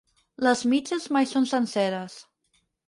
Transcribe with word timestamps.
Les 0.47 0.63
mitges 0.71 1.07
mai 1.19 1.31
són 1.35 1.49
senceres. 1.55 2.21